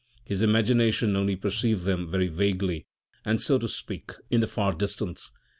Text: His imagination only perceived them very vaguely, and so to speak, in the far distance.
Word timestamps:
His 0.23 0.41
imagination 0.41 1.15
only 1.15 1.35
perceived 1.35 1.83
them 1.83 2.09
very 2.09 2.27
vaguely, 2.27 2.87
and 3.23 3.39
so 3.39 3.59
to 3.59 3.67
speak, 3.67 4.13
in 4.31 4.39
the 4.41 4.47
far 4.47 4.73
distance. 4.73 5.29